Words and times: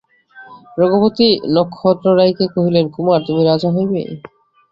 রঘুপতি 0.77 1.27
নক্ষত্ররায়কে 1.55 2.45
কহিলেন, 2.55 2.85
কুমার, 2.95 3.19
তুমি 3.27 3.41
রাজা 3.45 3.69
হইবে। 3.75 4.01